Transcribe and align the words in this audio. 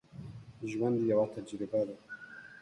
ژوند 0.69 0.97
یوه 1.09 1.25
تجربه 1.33 1.81
ده 1.87 1.93